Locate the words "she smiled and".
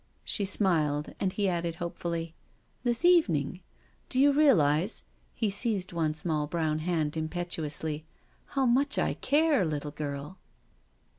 0.23-1.31